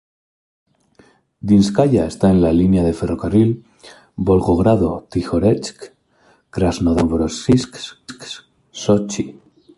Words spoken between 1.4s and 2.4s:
Dinskaya está en